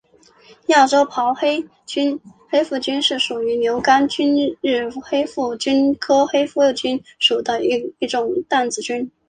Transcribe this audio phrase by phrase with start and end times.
[0.65, 1.63] 亚球孢黑
[2.63, 4.33] 腹菌是属于牛肝菌
[4.95, 9.11] 目黑腹菌科黑腹菌属的一种担子菌。